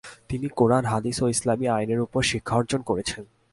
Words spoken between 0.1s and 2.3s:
তিনি কুরআন, হাদিস ও ইসলামি আইনের উপর